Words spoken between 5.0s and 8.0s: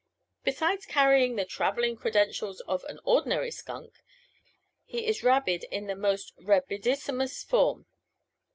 is rabid in the most rabidissimus form.